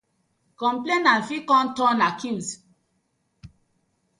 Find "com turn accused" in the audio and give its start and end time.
1.51-2.65